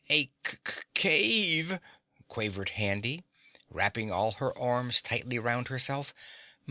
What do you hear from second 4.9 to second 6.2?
tightly round herself.